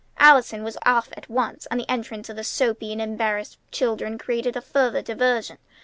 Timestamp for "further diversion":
4.61-5.59